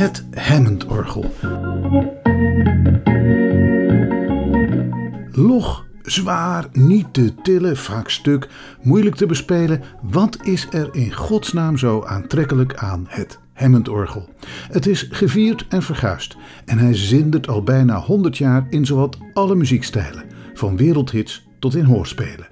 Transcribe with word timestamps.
Het 0.00 0.24
Hammond-orgel. 0.34 1.30
Log, 5.32 5.86
zwaar, 6.02 6.66
niet 6.72 7.06
te 7.12 7.34
tillen, 7.42 7.76
vaak 7.76 8.10
stuk, 8.10 8.48
moeilijk 8.82 9.16
te 9.16 9.26
bespelen. 9.26 9.82
Wat 10.02 10.38
is 10.42 10.66
er 10.70 10.88
in 10.92 11.12
godsnaam 11.12 11.78
zo 11.78 12.04
aantrekkelijk 12.04 12.74
aan 12.74 13.04
het 13.08 13.38
Hammond-orgel? 13.52 14.28
Het 14.70 14.86
is 14.86 15.06
gevierd 15.10 15.66
en 15.68 15.82
verguisd 15.82 16.36
en 16.64 16.78
hij 16.78 16.94
zindert 16.94 17.48
al 17.48 17.62
bijna 17.62 17.98
100 17.98 18.38
jaar 18.38 18.66
in 18.70 18.86
zowat 18.86 19.18
alle 19.32 19.54
muziekstijlen, 19.54 20.24
van 20.54 20.76
wereldhits 20.76 21.46
tot 21.58 21.74
in 21.74 21.84
hoorspelen. 21.84 22.46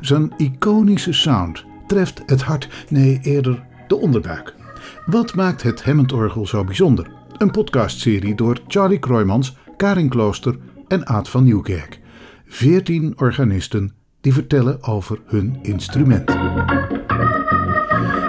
Zijn 0.00 0.32
iconische 0.36 1.12
sound 1.12 1.64
treft 1.86 2.22
het 2.26 2.42
hart, 2.42 2.68
nee 2.88 3.18
eerder 3.22 3.62
de 3.88 3.96
onderbuik. 3.96 4.58
Wat 5.06 5.34
maakt 5.34 5.62
het 5.62 5.84
Hammond-orgel 5.84 6.46
zo 6.46 6.64
bijzonder? 6.64 7.10
Een 7.38 7.50
podcastserie 7.50 8.34
door 8.34 8.58
Charlie 8.66 8.98
Kroijmans, 8.98 9.56
Karin 9.76 10.08
Klooster 10.08 10.56
en 10.88 11.06
Aad 11.06 11.28
van 11.28 11.44
Nieuwkerk. 11.44 12.00
Veertien 12.46 13.12
organisten 13.16 13.92
die 14.20 14.32
vertellen 14.32 14.82
over 14.82 15.20
hun 15.26 15.58
instrument. 15.62 16.30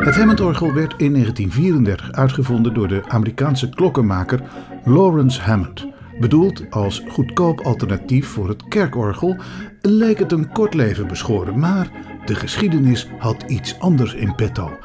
Het 0.04 0.16
Hammond-orgel 0.16 0.74
werd 0.74 0.94
in 0.98 1.14
1934 1.14 2.12
uitgevonden 2.12 2.74
door 2.74 2.88
de 2.88 3.04
Amerikaanse 3.08 3.70
klokkenmaker 3.70 4.42
Lawrence 4.86 5.42
Hammond. 5.42 5.88
Bedoeld 6.20 6.64
als 6.70 7.04
goedkoop 7.10 7.60
alternatief 7.60 8.28
voor 8.28 8.50
het 8.50 8.68
kerkorgel, 8.68 9.38
leek 9.82 10.20
het 10.20 10.32
een 10.32 10.52
kort 10.52 10.74
leven 10.74 11.08
beschoren, 11.08 11.60
maar 11.60 11.92
de 12.26 12.36
geschiedenis 12.36 13.08
had 13.18 13.44
iets 13.48 13.80
anders 13.80 14.14
in 14.14 14.36
petto. 14.36 14.78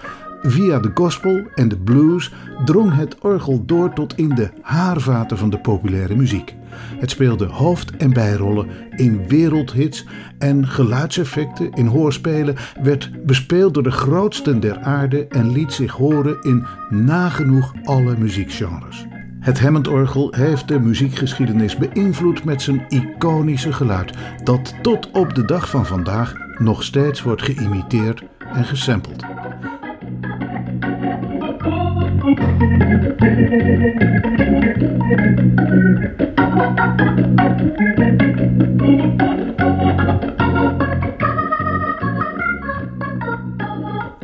Via 0.48 0.78
de 0.78 0.90
gospel 0.94 1.42
en 1.54 1.68
de 1.68 1.76
blues 1.76 2.32
drong 2.64 2.94
het 2.94 3.18
orgel 3.18 3.64
door 3.64 3.92
tot 3.92 4.16
in 4.16 4.28
de 4.28 4.50
haarvaten 4.60 5.38
van 5.38 5.50
de 5.50 5.58
populaire 5.58 6.16
muziek. 6.16 6.54
Het 6.98 7.10
speelde 7.10 7.44
hoofd- 7.44 7.96
en 7.96 8.12
bijrollen 8.12 8.66
in 8.96 9.28
wereldhits 9.28 10.06
en 10.38 10.66
geluidseffecten 10.66 11.72
in 11.72 11.86
hoorspelen, 11.86 12.56
werd 12.82 13.26
bespeeld 13.26 13.74
door 13.74 13.82
de 13.82 13.90
grootsten 13.90 14.60
der 14.60 14.78
aarde 14.78 15.26
en 15.28 15.52
liet 15.52 15.72
zich 15.72 15.92
horen 15.92 16.36
in 16.42 16.64
nagenoeg 16.90 17.72
alle 17.84 18.16
muziekgenres. 18.18 19.06
Het 19.40 19.60
Hammond-orgel 19.60 20.32
heeft 20.36 20.68
de 20.68 20.80
muziekgeschiedenis 20.80 21.76
beïnvloed 21.76 22.44
met 22.44 22.62
zijn 22.62 22.84
iconische 22.88 23.72
geluid, 23.72 24.12
dat 24.44 24.74
tot 24.82 25.10
op 25.10 25.34
de 25.34 25.44
dag 25.44 25.70
van 25.70 25.86
vandaag 25.86 26.34
nog 26.58 26.82
steeds 26.82 27.22
wordt 27.22 27.42
geïmiteerd 27.42 28.22
en 28.52 28.64
gesampled. 28.64 29.24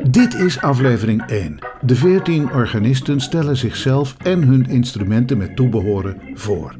Dit 0.09 0.33
is 0.33 0.61
aflevering 0.61 1.23
1. 1.25 1.59
De 1.81 1.95
14 1.95 2.51
organisten 2.51 3.19
stellen 3.19 3.57
zichzelf 3.57 4.15
en 4.17 4.43
hun 4.43 4.65
instrumenten 4.65 5.37
met 5.37 5.55
toebehoren 5.55 6.21
voor. 6.33 6.75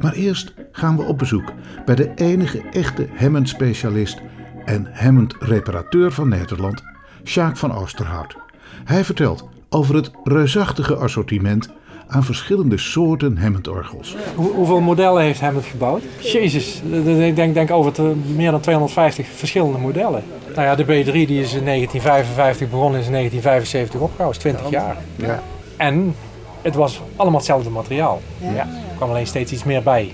Maar 0.00 0.12
eerst 0.12 0.54
gaan 0.72 0.96
we 0.96 1.02
op 1.02 1.18
bezoek 1.18 1.52
bij 1.84 1.94
de 1.94 2.12
enige 2.14 2.62
echte 2.70 3.06
Hammond-specialist 3.14 4.20
en 4.64 4.88
Hammond-reparateur 4.92 6.12
van 6.12 6.28
Nederland, 6.28 6.82
Sjaak 7.24 7.56
van 7.56 7.72
Oosterhout. 7.72 8.36
Hij 8.84 9.04
vertelt 9.04 9.48
over 9.72 9.94
het 9.94 10.10
reusachtige 10.24 10.94
assortiment 10.96 11.68
aan 12.06 12.24
verschillende 12.24 12.78
soorten 12.78 13.38
Hammond-orgels. 13.38 14.16
Hoe- 14.34 14.52
hoeveel 14.52 14.80
modellen 14.80 15.22
heeft 15.22 15.40
Hammond 15.40 15.64
gebouwd? 15.64 16.02
Jezus, 16.18 16.82
ik 17.18 17.36
denk, 17.36 17.54
denk 17.54 17.70
over 17.70 17.92
te, 17.92 18.12
meer 18.36 18.50
dan 18.50 18.60
250 18.60 19.26
verschillende 19.26 19.78
modellen. 19.78 20.22
Nou 20.54 20.62
ja, 20.66 20.74
de 20.74 20.84
B3 20.84 21.12
die 21.12 21.40
is 21.40 21.54
in 21.54 21.64
1955 21.64 22.70
begonnen, 22.70 23.00
is 23.00 23.06
in 23.06 23.12
1975 23.12 24.00
opgehouden, 24.00 24.36
is 24.40 24.44
20 24.52 24.70
jaar. 24.70 24.96
Ja. 25.16 25.42
En 25.76 26.14
het 26.62 26.74
was 26.74 27.00
allemaal 27.16 27.38
hetzelfde 27.38 27.70
materiaal. 27.70 28.20
Ja. 28.38 28.48
Er 28.58 28.96
kwam 28.96 29.08
alleen 29.10 29.26
steeds 29.26 29.52
iets 29.52 29.64
meer 29.64 29.82
bij. 29.82 30.12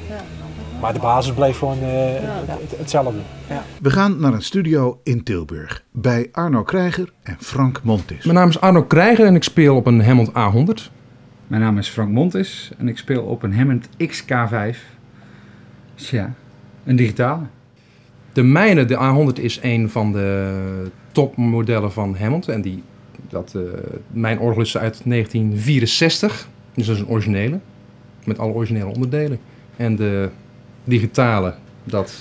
Maar 0.80 0.92
de 0.92 1.00
basis 1.00 1.32
bleef 1.34 1.58
gewoon 1.58 1.78
eh, 1.82 1.88
het- 2.46 2.78
hetzelfde. 2.78 3.18
Ja. 3.48 3.62
We 3.82 3.90
gaan 3.90 4.20
naar 4.20 4.32
een 4.32 4.42
studio 4.42 5.00
in 5.02 5.22
Tilburg 5.22 5.84
bij 5.92 6.28
Arno 6.32 6.62
Krijger 6.62 7.12
en 7.22 7.36
Frank 7.38 7.80
Montis. 7.82 8.24
Mijn 8.24 8.36
naam 8.36 8.48
is 8.48 8.60
Arno 8.60 8.82
Krijger 8.82 9.26
en 9.26 9.34
ik 9.34 9.42
speel 9.42 9.76
op 9.76 9.86
een 9.86 10.04
Hammond 10.04 10.28
A100. 10.30 10.90
Mijn 11.46 11.62
naam 11.62 11.78
is 11.78 11.88
Frank 11.88 12.10
Montes 12.10 12.70
en 12.78 12.88
ik 12.88 12.98
speel 12.98 13.22
op 13.22 13.42
een 13.42 13.54
Hammond 13.54 13.88
XK5. 14.06 14.76
Tja, 15.94 16.34
een 16.84 16.96
digitale. 16.96 17.42
De 18.32 18.42
mijne, 18.42 18.84
de 18.84 18.94
A100, 19.34 19.40
is 19.42 19.58
een 19.62 19.90
van 19.90 20.12
de 20.12 20.90
topmodellen 21.12 21.92
van 21.92 22.16
Hammond. 22.18 22.48
En 22.48 22.60
die, 22.62 22.82
dat, 23.28 23.54
eh, 23.54 23.62
mijn 24.10 24.38
orgel 24.38 24.62
is 24.62 24.78
uit 24.78 25.00
1964, 25.04 26.48
dus 26.74 26.86
dat 26.86 26.94
is 26.96 27.02
een 27.02 27.08
originele. 27.08 27.58
Met 28.24 28.38
alle 28.38 28.52
originele 28.52 28.86
onderdelen. 28.94 29.38
En 29.76 29.96
de 29.96 30.28
digitale, 30.88 31.54
dat... 31.84 32.14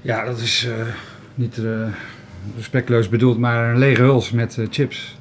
Ja, 0.00 0.24
dat 0.24 0.38
is 0.40 0.66
eh, 0.66 0.86
niet 1.34 1.58
eh, 1.58 1.88
respectloos 2.56 3.08
bedoeld, 3.08 3.38
maar 3.38 3.70
een 3.70 3.78
lege 3.78 4.02
huls 4.02 4.30
met 4.30 4.58
eh, 4.58 4.66
chips. 4.70 5.18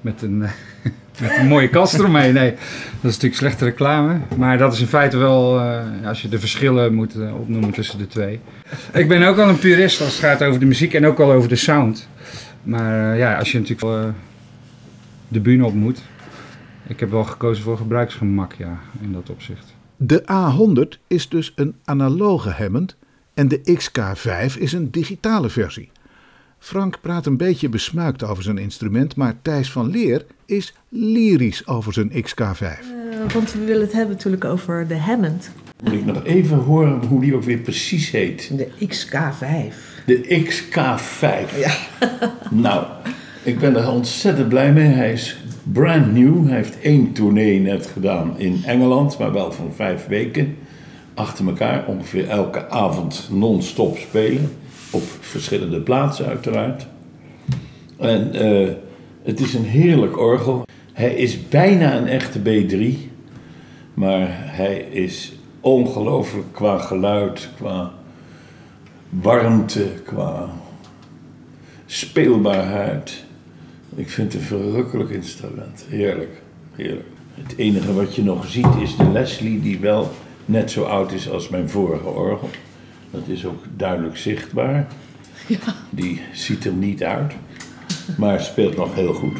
Met 0.00 0.22
een, 0.22 0.38
met 1.20 1.36
een 1.38 1.46
mooie 1.46 1.68
kast 1.68 1.94
eromheen. 1.94 2.34
Nee, 2.34 2.50
dat 2.50 2.60
is 2.90 3.02
natuurlijk 3.02 3.34
slechte 3.34 3.64
reclame. 3.64 4.18
Maar 4.36 4.58
dat 4.58 4.72
is 4.72 4.80
in 4.80 4.86
feite 4.86 5.16
wel, 5.16 5.60
als 6.04 6.22
je 6.22 6.28
de 6.28 6.38
verschillen 6.38 6.94
moet 6.94 7.14
opnoemen 7.16 7.70
tussen 7.70 7.98
de 7.98 8.06
twee. 8.06 8.40
Ik 8.92 9.08
ben 9.08 9.22
ook 9.22 9.38
al 9.38 9.48
een 9.48 9.58
purist 9.58 10.00
als 10.00 10.10
het 10.10 10.24
gaat 10.24 10.42
over 10.42 10.60
de 10.60 10.66
muziek 10.66 10.94
en 10.94 11.06
ook 11.06 11.20
al 11.20 11.32
over 11.32 11.48
de 11.48 11.56
sound. 11.56 12.08
Maar 12.62 13.16
ja, 13.16 13.38
als 13.38 13.52
je 13.52 13.58
natuurlijk 13.58 14.14
de 15.28 15.40
bühne 15.40 15.64
op 15.64 15.74
moet. 15.74 16.02
Ik 16.86 17.00
heb 17.00 17.10
wel 17.10 17.24
gekozen 17.24 17.64
voor 17.64 17.76
gebruiksgemak, 17.76 18.52
ja, 18.52 18.78
in 19.00 19.12
dat 19.12 19.30
opzicht. 19.30 19.76
De 20.00 20.22
A100 20.22 21.00
is 21.06 21.28
dus 21.28 21.52
een 21.56 21.74
analoge 21.84 22.50
Hammond 22.50 22.96
en 23.34 23.48
de 23.48 23.78
XK5 23.78 24.58
is 24.58 24.72
een 24.72 24.90
digitale 24.90 25.48
versie. 25.48 25.90
Frank 26.58 27.00
praat 27.00 27.26
een 27.26 27.36
beetje 27.36 27.68
besmuikt 27.68 28.24
over 28.24 28.42
zijn 28.42 28.58
instrument, 28.58 29.16
maar 29.16 29.34
Thijs 29.42 29.72
van 29.72 29.90
Leer 29.90 30.26
is 30.46 30.74
lyrisch 30.88 31.66
over 31.66 31.92
zijn 31.92 32.10
XK5. 32.10 32.62
Eh, 32.62 33.32
want 33.34 33.52
we 33.52 33.64
willen 33.64 33.82
het 33.82 33.92
hebben 33.92 34.14
natuurlijk 34.14 34.44
over 34.44 34.88
de 34.88 34.98
Hammond. 34.98 35.50
Moet 35.84 35.92
ik 35.92 36.04
nog 36.04 36.24
even 36.24 36.56
horen 36.56 37.04
hoe 37.04 37.20
die 37.20 37.34
ook 37.34 37.42
weer 37.42 37.58
precies 37.58 38.10
heet. 38.10 38.50
De 38.56 38.68
XK5. 38.88 40.04
De 40.06 40.44
XK5. 40.44 41.58
Ja. 41.58 41.76
nou, 42.50 42.86
ik 43.42 43.58
ben 43.58 43.76
er 43.76 43.90
ontzettend 43.90 44.48
blij 44.48 44.72
mee. 44.72 44.86
Hij 44.86 45.12
is 45.12 45.36
brand 45.72 46.12
new. 46.12 46.46
Hij 46.46 46.56
heeft 46.56 46.80
één 46.80 47.12
tournee 47.12 47.60
net 47.60 47.86
gedaan 47.86 48.38
in 48.38 48.62
Engeland, 48.64 49.18
maar 49.18 49.32
wel 49.32 49.52
van 49.52 49.72
vijf 49.74 50.06
weken. 50.06 50.56
Achter 51.14 51.46
elkaar, 51.46 51.86
ongeveer 51.86 52.28
elke 52.28 52.68
avond 52.68 53.28
non-stop 53.32 53.96
spelen. 53.96 54.52
Op 54.90 55.02
verschillende 55.20 55.80
plaatsen 55.80 56.26
uiteraard. 56.26 56.86
En 57.96 58.32
eh, 58.34 58.68
het 59.22 59.40
is 59.40 59.54
een 59.54 59.64
heerlijk 59.64 60.18
orgel. 60.18 60.64
Hij 60.92 61.14
is 61.14 61.48
bijna 61.48 61.96
een 61.96 62.06
echte 62.06 62.38
B3. 62.38 63.08
Maar 63.94 64.26
hij 64.30 64.76
is 64.76 65.32
ongelooflijk 65.60 66.52
qua 66.52 66.78
geluid, 66.78 67.48
qua 67.56 67.92
warmte, 69.08 69.86
qua 70.04 70.48
speelbaarheid. 71.86 73.26
Ik 73.98 74.10
vind 74.10 74.32
het 74.32 74.42
een 74.42 74.48
verrukkelijk 74.48 75.10
instrument. 75.10 75.84
Heerlijk, 75.88 76.42
heerlijk. 76.74 77.08
Het 77.34 77.56
enige 77.56 77.94
wat 77.94 78.14
je 78.14 78.22
nog 78.22 78.46
ziet 78.46 78.76
is 78.80 78.96
de 78.96 79.10
Leslie, 79.10 79.60
die 79.60 79.78
wel 79.78 80.10
net 80.44 80.70
zo 80.70 80.84
oud 80.84 81.12
is 81.12 81.30
als 81.30 81.48
mijn 81.48 81.68
vorige 81.68 82.06
orgel. 82.06 82.50
Dat 83.10 83.22
is 83.26 83.46
ook 83.46 83.64
duidelijk 83.76 84.16
zichtbaar. 84.16 84.86
Die 85.90 86.20
ziet 86.32 86.64
er 86.64 86.72
niet 86.72 87.02
uit, 87.02 87.32
maar 88.16 88.40
speelt 88.40 88.76
nog 88.76 88.94
heel 88.94 89.14
goed. 89.14 89.38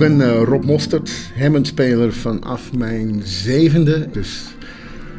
Ben 0.00 0.20
eh, 0.20 0.42
Rob 0.42 0.64
Mostert, 0.64 1.10
Hammond-speler 1.38 2.12
vanaf 2.12 2.72
mijn 2.72 3.20
zevende. 3.24 4.08
Dus 4.12 4.54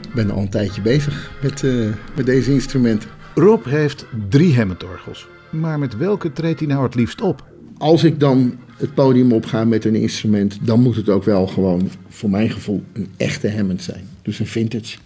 ik 0.07 0.13
ben 0.13 0.31
al 0.31 0.41
een 0.41 0.49
tijdje 0.49 0.81
bezig 0.81 1.31
met, 1.41 1.63
eh, 1.63 1.71
met 2.15 2.25
deze 2.25 2.51
instrumenten. 2.51 3.09
Rob 3.35 3.65
heeft 3.65 4.05
drie 4.29 4.55
Hammond-orgels. 4.55 5.27
Maar 5.49 5.79
met 5.79 5.97
welke 5.97 6.33
treedt 6.33 6.59
hij 6.59 6.67
nou 6.67 6.83
het 6.83 6.95
liefst 6.95 7.21
op? 7.21 7.49
als 7.81 8.03
ik 8.03 8.19
dan 8.19 8.57
het 8.77 8.93
podium 8.93 9.31
opga 9.31 9.65
met 9.65 9.85
een 9.85 9.95
instrument, 9.95 10.57
dan 10.61 10.81
moet 10.81 10.95
het 10.95 11.09
ook 11.09 11.23
wel 11.23 11.47
gewoon, 11.47 11.89
voor 12.09 12.29
mijn 12.29 12.49
gevoel, 12.49 12.83
een 12.93 13.07
echte 13.17 13.51
Hammond 13.51 13.81
zijn. 13.83 14.07
Dus 14.21 14.39
een 14.39 14.47
vintage. 14.47 14.97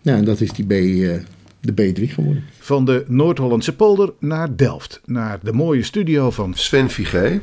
Ja, 0.00 0.16
en 0.16 0.24
dat 0.24 0.40
is 0.40 0.52
die 0.52 0.64
B, 0.64 0.70
eh, 0.70 1.22
de 1.60 1.72
B3 1.72 2.08
geworden. 2.08 2.44
Van 2.58 2.84
de 2.84 3.04
Noord-Hollandse 3.08 3.76
polder 3.76 4.12
naar 4.18 4.56
Delft, 4.56 5.00
naar 5.04 5.38
de 5.42 5.52
mooie 5.52 5.82
studio 5.82 6.30
van 6.30 6.54
Sven 6.54 6.90
Vigé, 6.90 7.40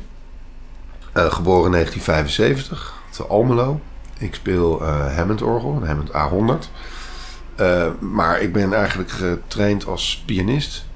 eh, 1.12 1.32
geboren 1.32 1.64
in 1.64 1.70
1975, 1.70 2.94
te 3.10 3.26
Almelo. 3.26 3.80
Ik 4.18 4.34
speel 4.34 4.84
eh 4.84 5.16
Hammond-orgel, 5.16 5.82
een 5.82 5.86
Hammond 5.86 6.10
A100. 6.10 6.70
Eh, 7.54 7.86
maar 8.00 8.40
ik 8.40 8.52
ben 8.52 8.72
eigenlijk 8.72 9.10
getraind 9.10 9.86
als 9.86 10.22
pianist. 10.26 10.88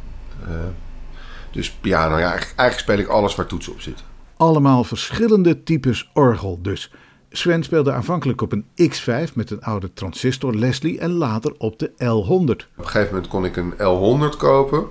Dus 1.50 1.70
piano, 1.70 2.18
ja, 2.18 2.30
eigenlijk, 2.30 2.58
eigenlijk 2.58 2.78
speel 2.78 2.98
ik 2.98 3.08
alles 3.08 3.34
waar 3.34 3.46
toetsen 3.46 3.72
op 3.72 3.80
zitten. 3.80 4.04
allemaal 4.36 4.84
verschillende 4.84 5.62
types 5.62 6.10
orgel 6.12 6.58
dus. 6.62 6.92
Sven 7.30 7.62
speelde 7.62 7.92
aanvankelijk 7.92 8.40
op 8.40 8.52
een 8.52 8.64
X5 8.92 9.34
met 9.34 9.50
een 9.50 9.62
oude 9.62 9.92
transistor 9.92 10.54
Leslie 10.54 10.98
en 10.98 11.10
later 11.10 11.54
op 11.58 11.78
de 11.78 11.90
L100. 11.90 12.50
Op 12.50 12.66
een 12.76 12.86
gegeven 12.86 13.14
moment 13.14 13.28
kon 13.28 13.44
ik 13.44 13.56
een 13.56 13.72
L100 13.72 14.36
kopen. 14.36 14.86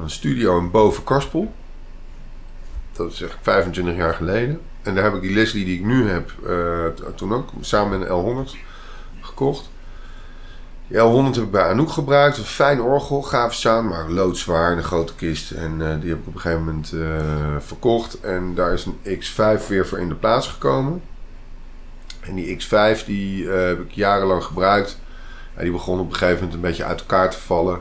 Een 0.00 0.10
studio 0.10 0.58
in 0.58 0.70
Boven-Karspel. 0.70 1.52
Dat 2.96 3.12
is 3.12 3.22
echt 3.22 3.36
25 3.42 3.96
jaar 3.96 4.14
geleden. 4.14 4.60
En 4.82 4.94
daar 4.94 5.04
heb 5.04 5.14
ik 5.14 5.20
die 5.20 5.34
Leslie 5.34 5.64
die 5.64 5.78
ik 5.78 5.84
nu 5.84 6.08
heb, 6.08 6.32
eh, 6.46 7.06
toen 7.14 7.34
ook 7.34 7.48
samen 7.60 7.98
met 7.98 8.08
een 8.08 8.14
L100 8.14 8.56
gekocht. 9.20 9.70
Die 10.88 10.98
L100 10.98 11.34
heb 11.34 11.44
ik 11.44 11.50
bij 11.50 11.68
Anouk 11.68 11.90
gebruikt. 11.90 12.38
Een 12.38 12.44
fijn 12.44 12.80
orgel, 12.80 13.22
gaaf 13.22 13.54
sound, 13.54 13.88
maar 13.88 14.10
loodzwaar 14.10 14.72
in 14.72 14.78
een 14.78 14.84
grote 14.84 15.14
kist. 15.14 15.50
En 15.50 15.90
eh, 15.90 16.00
die 16.00 16.10
heb 16.10 16.18
ik 16.18 16.26
op 16.26 16.34
een 16.34 16.40
gegeven 16.40 16.64
moment 16.64 16.92
eh, 16.92 17.56
verkocht. 17.58 18.20
En 18.20 18.54
daar 18.54 18.72
is 18.72 18.84
een 18.84 19.18
X5 19.18 19.68
weer 19.68 19.86
voor 19.86 19.98
in 19.98 20.08
de 20.08 20.14
plaats 20.14 20.48
gekomen. 20.48 21.02
En 22.20 22.34
die 22.34 22.56
X5 22.56 23.04
die, 23.06 23.48
heb 23.48 23.80
ik 23.80 23.90
jarenlang 23.90 24.44
gebruikt. 24.44 24.98
Ja, 25.56 25.62
die 25.62 25.72
begon 25.72 26.00
op 26.00 26.06
een 26.06 26.12
gegeven 26.12 26.34
moment 26.34 26.54
een 26.54 26.60
beetje 26.60 26.84
uit 26.84 27.00
elkaar 27.00 27.30
te 27.30 27.38
vallen. 27.38 27.80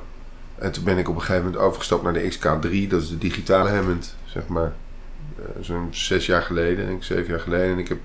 En 0.55 0.71
toen 0.71 0.83
ben 0.83 0.97
ik 0.97 1.09
op 1.09 1.15
een 1.15 1.21
gegeven 1.21 1.43
moment 1.43 1.61
overgestapt 1.61 2.03
naar 2.03 2.13
de 2.13 2.31
XK3. 2.31 2.87
Dat 2.89 3.01
is 3.01 3.09
de 3.09 3.17
digitale 3.17 3.69
Hammond, 3.69 4.15
zeg 4.25 4.47
maar. 4.47 4.73
Eh, 5.43 5.49
Zo'n 5.61 5.87
zes 5.91 6.25
jaar 6.25 6.41
geleden, 6.41 6.85
denk 6.85 6.97
ik, 6.97 7.03
zeven 7.03 7.29
jaar 7.29 7.39
geleden. 7.39 7.71
En 7.71 7.79
ik 7.79 7.87
heb 7.87 7.99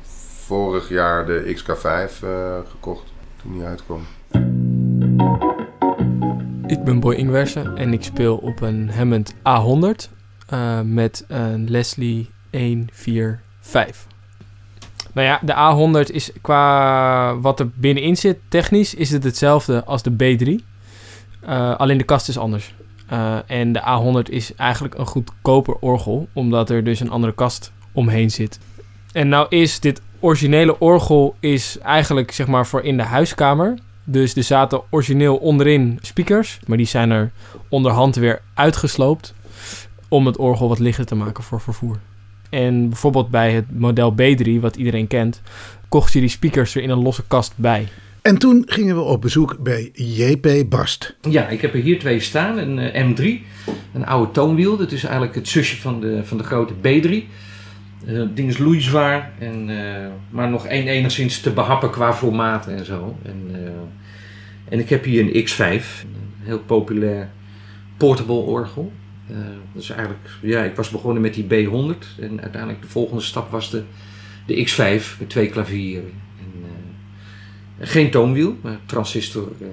vorig 0.46 0.88
jaar 0.88 1.26
de 1.26 1.54
XK5 1.54 2.22
eh, 2.22 2.58
gekocht, 2.70 3.12
toen 3.42 3.52
die 3.52 3.62
uitkwam. 3.62 4.06
Ik 6.66 6.84
ben 6.84 7.00
Boy 7.00 7.14
Ingwersen 7.14 7.76
en 7.76 7.92
ik 7.92 8.02
speel 8.02 8.36
op 8.36 8.60
een 8.60 8.90
Hammond 8.90 9.34
A100 9.34 10.10
eh, 10.48 10.80
met 10.80 11.24
een 11.28 11.70
Leslie 11.70 12.30
145. 12.50 14.06
Nou 15.12 15.26
ja, 15.26 15.40
de 15.42 16.04
A100 16.06 16.12
is 16.12 16.32
qua 16.40 17.36
wat 17.38 17.60
er 17.60 17.68
binnenin 17.68 18.16
zit, 18.16 18.38
technisch 18.48 18.94
is 18.94 19.10
het 19.10 19.24
hetzelfde 19.24 19.84
als 19.84 20.02
de 20.02 20.12
B3. 20.12 20.64
Eh, 21.40 21.76
alleen 21.76 21.98
de 21.98 22.04
kast 22.04 22.28
is 22.28 22.38
anders. 22.38 22.74
Eh, 23.08 23.36
en 23.46 23.72
de 23.72 23.80
A100 23.80 24.30
is 24.30 24.54
eigenlijk 24.54 24.94
een 24.94 25.06
goedkoper 25.06 25.74
orgel, 25.80 26.28
omdat 26.32 26.70
er 26.70 26.84
dus 26.84 27.00
een 27.00 27.10
andere 27.10 27.34
kast 27.34 27.72
omheen 27.92 28.30
zit. 28.30 28.58
En 29.12 29.28
nou 29.28 29.46
is 29.48 29.80
dit 29.80 30.00
originele 30.20 30.78
orgel 30.80 31.34
is 31.40 31.78
eigenlijk 31.78 32.32
zeg 32.32 32.46
maar 32.46 32.66
voor 32.66 32.82
in 32.82 32.96
de 32.96 33.02
huiskamer. 33.02 33.78
Dus 34.04 34.36
er 34.36 34.42
zaten 34.42 34.80
origineel 34.90 35.36
onderin 35.36 35.98
speakers, 36.00 36.60
maar 36.66 36.76
die 36.76 36.86
zijn 36.86 37.10
er 37.10 37.30
onderhand 37.68 38.16
weer 38.16 38.40
uitgesloopt 38.54 39.34
om 40.08 40.26
het 40.26 40.36
orgel 40.36 40.68
wat 40.68 40.78
lichter 40.78 41.06
te 41.06 41.14
maken 41.14 41.44
voor 41.44 41.60
vervoer. 41.60 41.98
En 42.50 42.88
bijvoorbeeld 42.88 43.30
bij 43.30 43.52
het 43.52 43.78
model 43.78 44.12
B3, 44.12 44.60
wat 44.60 44.76
iedereen 44.76 45.06
kent, 45.06 45.42
kocht 45.88 46.12
je 46.12 46.20
die 46.20 46.28
speakers 46.28 46.74
er 46.74 46.82
in 46.82 46.90
een 46.90 47.02
losse 47.02 47.24
kast 47.26 47.52
bij. 47.56 47.88
En 48.22 48.38
toen 48.38 48.62
gingen 48.66 48.94
we 48.94 49.00
op 49.02 49.20
bezoek 49.20 49.56
bij 49.62 49.90
JP 49.92 50.64
Barst. 50.68 51.16
Ja, 51.30 51.48
ik 51.48 51.60
heb 51.60 51.74
er 51.74 51.80
hier 51.80 51.98
twee 51.98 52.20
staan. 52.20 52.58
Een 52.58 52.78
eh, 52.78 53.06
M3, 53.06 53.24
een 53.94 54.06
oude 54.06 54.32
toonwiel. 54.32 54.76
Dat 54.76 54.92
is 54.92 55.04
eigenlijk 55.04 55.34
het 55.34 55.48
zusje 55.48 55.76
van 55.76 56.00
de, 56.00 56.24
van 56.24 56.38
de 56.38 56.44
grote 56.44 56.74
B3. 56.74 57.10
Eh, 58.06 58.14
Het 58.14 58.36
ding 58.36 58.48
is 58.48 58.58
loeizwaar, 58.58 59.32
en, 59.38 59.68
eh, 59.68 60.10
maar 60.30 60.48
nog 60.50 60.64
een, 60.64 60.88
enigszins 60.88 61.40
te 61.40 61.50
behappen 61.50 61.90
qua 61.90 62.14
formaten 62.14 62.76
en 62.76 62.84
zo. 62.84 63.16
En, 63.22 63.50
eh, 63.52 63.70
en 64.68 64.78
ik 64.78 64.88
heb 64.88 65.04
hier 65.04 65.20
een 65.20 65.44
X5, 65.44 66.04
een 66.04 66.46
heel 66.46 66.58
populair 66.58 67.28
portable 67.96 68.34
orgel. 68.34 68.92
Eh, 69.28 69.36
is 69.74 69.90
eigenlijk, 69.90 70.28
ja, 70.42 70.62
ik 70.62 70.76
was 70.76 70.90
begonnen 70.90 71.22
met 71.22 71.34
die 71.34 71.44
B100 71.44 72.20
en 72.20 72.40
uiteindelijk 72.40 72.82
de 72.82 72.88
volgende 72.88 73.22
stap 73.22 73.50
was 73.50 73.70
de, 73.70 73.82
de 74.46 74.66
X5 74.66 75.18
met 75.18 75.28
twee 75.28 75.48
klavieren. 75.48 76.10
En, 77.78 77.86
geen 77.86 78.10
toonwiel, 78.10 78.56
maar 78.62 78.78
transistor 78.86 79.52
eh, 79.60 79.66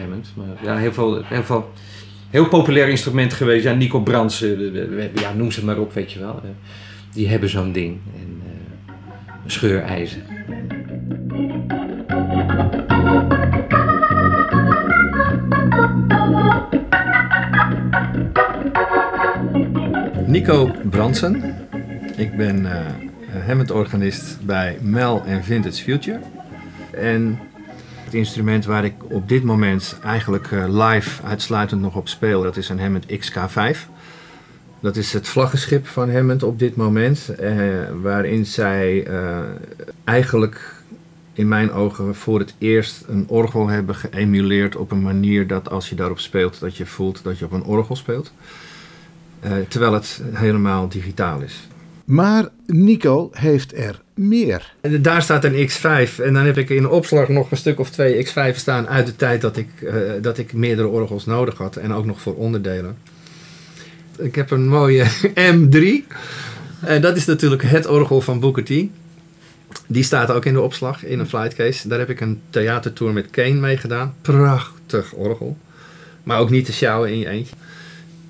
Hammond. 0.00 0.32
Maar 0.36 0.46
ja, 0.62 0.76
heel 0.76 0.92
veel, 0.92 1.24
heel 1.24 1.42
veel 1.42 1.72
heel 2.30 2.48
populair 2.48 2.88
instrument 2.88 3.32
geweest. 3.32 3.64
Ja, 3.64 3.72
Nico 3.72 4.00
de- 4.72 5.10
ja, 5.20 5.32
noem 5.32 5.50
ze 5.50 5.64
maar 5.64 5.78
op, 5.78 5.92
weet 5.92 6.12
je 6.12 6.18
wel. 6.18 6.34
Eh, 6.44 6.50
die 7.12 7.28
hebben 7.28 7.48
zo'n 7.48 7.72
ding. 7.72 7.98
En, 8.14 8.40
eh, 8.44 8.92
een 9.44 9.50
scheurijzer. 9.50 10.22
Nico 20.26 20.70
Bransen. 20.90 21.54
Ik 22.16 22.36
ben 22.36 22.66
eh 22.66 22.80
Hammond-organist 23.46 24.38
bij 24.46 24.78
Mel 24.80 25.22
Vintage 25.44 25.82
Future. 25.82 26.20
En 26.98 27.38
het 28.04 28.14
instrument 28.14 28.64
waar 28.64 28.84
ik 28.84 28.94
op 29.08 29.28
dit 29.28 29.42
moment 29.42 29.98
eigenlijk 30.02 30.52
eh, 30.52 30.64
live 30.68 31.22
uitsluitend 31.22 31.80
nog 31.80 31.96
op 31.96 32.08
speel, 32.08 32.42
dat 32.42 32.56
is 32.56 32.68
een 32.68 32.80
Hammond 32.80 33.06
XK5. 33.06 33.88
Dat 34.80 34.96
is 34.96 35.12
het 35.12 35.28
vlaggenschip 35.28 35.86
van 35.86 36.12
Hammond 36.12 36.42
op 36.42 36.58
dit 36.58 36.76
moment, 36.76 37.28
eh, 37.28 37.54
waarin 38.02 38.46
zij 38.46 39.06
eh, 39.06 39.38
eigenlijk 40.04 40.74
in 41.32 41.48
mijn 41.48 41.72
ogen 41.72 42.14
voor 42.14 42.38
het 42.38 42.54
eerst 42.58 43.04
een 43.08 43.24
orgel 43.28 43.68
hebben 43.68 43.94
geëmuleerd 43.94 44.76
op 44.76 44.90
een 44.90 45.02
manier 45.02 45.46
dat 45.46 45.70
als 45.70 45.88
je 45.88 45.94
daarop 45.94 46.18
speelt, 46.18 46.60
dat 46.60 46.76
je 46.76 46.86
voelt 46.86 47.24
dat 47.24 47.38
je 47.38 47.44
op 47.44 47.52
een 47.52 47.64
orgel 47.64 47.96
speelt. 47.96 48.32
Eh, 49.40 49.52
terwijl 49.68 49.92
het 49.92 50.22
helemaal 50.32 50.88
digitaal 50.88 51.40
is. 51.40 51.68
Maar 52.08 52.48
Nico 52.66 53.30
heeft 53.32 53.76
er 53.76 54.00
meer. 54.14 54.74
En 54.80 55.02
daar 55.02 55.22
staat 55.22 55.44
een 55.44 55.68
X5 55.68 56.20
en 56.22 56.32
dan 56.32 56.44
heb 56.44 56.58
ik 56.58 56.70
in 56.70 56.82
de 56.82 56.88
opslag 56.88 57.28
nog 57.28 57.50
een 57.50 57.56
stuk 57.56 57.78
of 57.78 57.90
twee 57.90 58.26
X5 58.26 58.56
staan 58.56 58.88
uit 58.88 59.06
de 59.06 59.16
tijd 59.16 59.40
dat 59.40 59.56
ik, 59.56 59.68
eh, 59.82 59.94
dat 60.20 60.38
ik 60.38 60.52
meerdere 60.52 60.88
orgels 60.88 61.26
nodig 61.26 61.58
had 61.58 61.76
en 61.76 61.92
ook 61.92 62.04
nog 62.04 62.20
voor 62.20 62.34
onderdelen. 62.34 62.96
Ik 64.18 64.34
heb 64.34 64.50
een 64.50 64.68
mooie 64.68 65.04
M3 65.54 66.06
en 66.80 67.00
dat 67.00 67.16
is 67.16 67.24
natuurlijk 67.24 67.62
het 67.62 67.86
orgel 67.86 68.20
van 68.20 68.40
Booker 68.40 68.64
T. 68.64 68.68
Die 69.86 70.02
staat 70.02 70.30
ook 70.30 70.44
in 70.44 70.52
de 70.52 70.60
opslag 70.60 71.04
in 71.04 71.18
een 71.18 71.28
flightcase. 71.28 71.88
Daar 71.88 71.98
heb 71.98 72.10
ik 72.10 72.20
een 72.20 72.40
theatertour 72.50 73.12
met 73.12 73.30
Kane 73.30 73.54
mee 73.54 73.76
gedaan. 73.76 74.14
Prachtig 74.22 75.12
orgel. 75.12 75.56
Maar 76.22 76.38
ook 76.38 76.50
niet 76.50 76.64
te 76.64 76.72
sjouwen 76.72 77.10
in 77.10 77.18
je 77.18 77.28
eentje. 77.28 77.54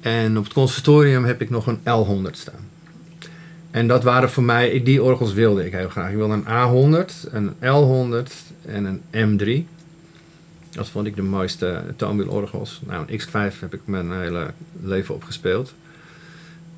En 0.01 0.39
op 0.39 0.45
het 0.45 0.53
conservatorium 0.53 1.25
heb 1.25 1.41
ik 1.41 1.51
nog 1.51 1.67
een 1.67 1.79
L100 1.79 2.31
staan. 2.31 2.68
En 3.71 3.89
dat 3.89 4.03
waren 4.03 4.31
voor 4.31 4.43
mij, 4.43 4.83
die 4.83 5.03
orgels 5.03 5.33
wilde 5.33 5.67
ik 5.67 5.73
heel 5.73 5.89
graag. 5.89 6.11
Ik 6.11 6.17
wilde 6.17 6.35
een 6.45 7.05
A100, 7.05 7.33
een 7.33 7.55
L100 7.55 8.33
en 8.67 9.01
een 9.13 9.39
M3. 9.41 9.77
Dat 10.71 10.89
vond 10.89 11.07
ik 11.07 11.17
de 11.17 11.23
mooiste 11.23 11.83
toonwielorgels. 11.97 12.81
Nou, 12.87 13.05
een 13.07 13.21
X5 13.21 13.61
heb 13.61 13.75
ik 13.75 13.81
mijn 13.85 14.13
hele 14.13 14.51
leven 14.83 15.15
op 15.15 15.25
gespeeld. 15.25 15.75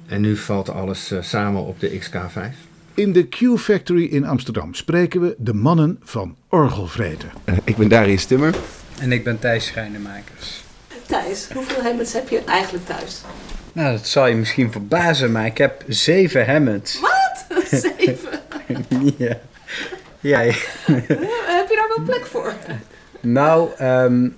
En 0.07 0.21
nu 0.21 0.37
valt 0.37 0.71
alles 0.71 1.11
eh, 1.11 1.23
samen 1.23 1.65
op 1.65 1.81
de 1.81 2.01
XK5. 2.01 2.69
In 2.95 3.13
de 3.13 3.29
Q 3.29 3.59
Factory 3.59 4.05
in 4.05 4.27
Amsterdam 4.27 4.75
spreken 4.75 5.21
we 5.21 5.35
de 5.39 5.55
mannen 5.55 5.99
van 6.03 6.37
Orgelvreten. 6.49 7.31
Ik 7.65 7.77
ben 7.77 7.89
Darius 7.89 8.25
Timmer. 8.25 8.55
En 9.01 9.13
ik 9.13 9.25
ben 9.25 9.39
Thijs 9.39 9.67
Schrijnemakers. 9.67 10.63
Thijs, 11.07 11.49
hoeveel 11.53 11.83
Hammonds 11.83 12.13
heb 12.13 12.29
je 12.29 12.45
eigenlijk 12.45 12.87
thuis? 12.87 13.23
Nou, 13.73 13.97
dat 13.97 14.07
zal 14.07 14.27
je 14.27 14.35
misschien 14.35 14.73
verbazen, 14.73 15.33
maar 15.33 15.47
ik 15.47 15.59
heb 15.59 15.85
zeven 15.87 16.47
Hammonds. 16.47 17.01
Wat? 17.01 17.47
Zeven? 17.83 18.41
ja. 19.17 19.37
ja. 20.21 20.39
heb 21.59 21.69
je 21.69 21.77
daar 21.77 21.93
wel 21.97 22.05
plek 22.05 22.27
voor? 22.27 22.53
Nou, 23.21 23.71
ehm, 23.77 24.29